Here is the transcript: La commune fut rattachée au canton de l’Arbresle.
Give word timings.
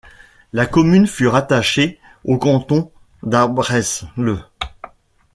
La 0.51 0.65
commune 0.65 1.05
fut 1.05 1.27
rattachée 1.27 1.99
au 2.25 2.39
canton 2.39 2.91
de 3.21 3.33
l’Arbresle. 3.33 4.07